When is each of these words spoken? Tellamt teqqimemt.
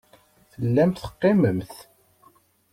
Tellamt 0.51 1.01
teqqimemt. 1.03 1.73